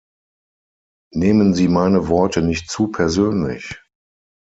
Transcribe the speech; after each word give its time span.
Nehmen 1.13 1.53
Sie 1.53 1.67
meine 1.67 2.07
Worte 2.07 2.41
nicht 2.41 2.71
zu 2.71 2.87
persönlich. 2.87 3.77